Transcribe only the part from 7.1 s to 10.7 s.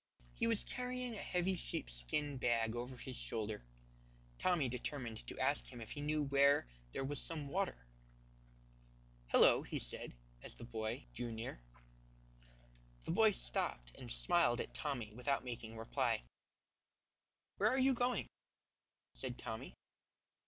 some water. "Hello," he said, as the